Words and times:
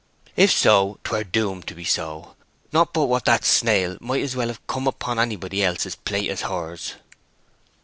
"If 0.35 0.51
so, 0.51 0.97
'twere 1.03 1.23
doomed 1.23 1.67
to 1.67 1.75
be 1.75 1.83
so. 1.85 2.35
Not 2.73 2.91
but 2.91 3.05
what 3.05 3.25
that 3.25 3.45
snail 3.45 3.99
might 4.01 4.23
as 4.23 4.35
well 4.35 4.47
have 4.47 4.65
come 4.65 4.87
upon 4.87 5.19
anybody 5.19 5.63
else's 5.63 5.93
plate 5.95 6.31
as 6.31 6.41
hers." 6.41 6.95